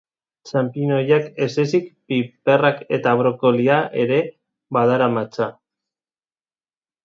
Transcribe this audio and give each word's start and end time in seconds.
Txanpiñoiak 0.49 1.27
ez 1.47 1.49
ezik, 1.63 1.91
piperrak 2.13 2.81
eta 2.99 3.15
brokolia 3.21 3.79
ere 4.07 4.21
badaramatza. 4.81 5.53